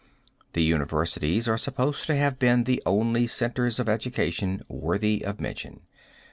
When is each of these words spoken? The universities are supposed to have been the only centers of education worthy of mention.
The 0.53 0.63
universities 0.63 1.47
are 1.47 1.59
supposed 1.59 2.07
to 2.07 2.15
have 2.15 2.39
been 2.39 2.63
the 2.63 2.81
only 2.87 3.27
centers 3.27 3.79
of 3.79 3.87
education 3.87 4.63
worthy 4.67 5.23
of 5.23 5.39
mention. 5.39 5.81